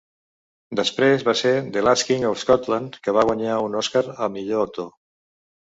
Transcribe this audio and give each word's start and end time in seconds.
Després 0.79 1.25
va 1.27 1.35
ser 1.41 1.51
"The 1.75 1.83
Last 1.89 2.09
King 2.09 2.25
of 2.31 2.41
Scotland", 2.45 2.97
que 3.05 3.15
va 3.19 3.29
guanyar 3.33 3.61
un 3.69 3.79
Oscar 3.83 4.05
a 4.29 4.35
millor 4.39 4.67
actor. 4.69 4.93